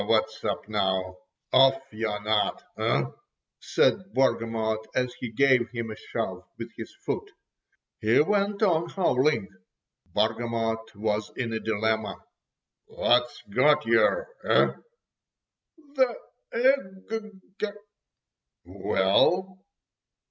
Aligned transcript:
"What's 0.03 0.43
up 0.43 0.67
now? 0.67 1.17
Off 1.53 1.77
your 1.91 2.19
nut, 2.23 2.63
eh?" 2.75 3.03
said 3.59 4.11
Bargamot 4.15 4.87
as 4.95 5.13
he 5.19 5.29
gave 5.31 5.69
him 5.69 5.91
a 5.91 5.95
shove 5.95 6.41
with 6.57 6.71
his 6.75 6.91
foot. 7.05 7.29
He 7.99 8.19
went 8.19 8.63
on 8.63 8.89
howling. 8.89 9.47
Bargamot 10.11 10.95
was 10.95 11.29
in 11.37 11.53
a 11.53 11.59
dilemma. 11.59 12.15
"What's 12.87 13.43
got 13.43 13.85
yer, 13.85 14.27
eh?" 14.43 14.71
"The 15.93 16.15
eg—g." 16.51 17.67
"Well?" 18.65 19.59